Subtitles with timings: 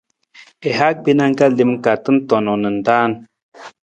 [0.67, 3.11] I ha gbena ka lem ka tantong na raan.